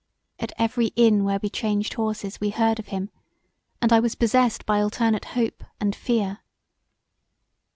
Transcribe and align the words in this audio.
At 0.39 0.51
every 0.57 0.87
inn 0.95 1.25
where 1.25 1.37
we 1.43 1.51
changed 1.51 1.93
horses 1.93 2.41
we 2.41 2.49
heard 2.49 2.79
of 2.79 2.87
him, 2.87 3.11
and 3.83 3.93
I 3.93 3.99
was 3.99 4.15
possessed 4.15 4.65
by 4.65 4.81
alternate 4.81 5.25
hope 5.37 5.63
and 5.79 5.95
fear. 5.95 6.39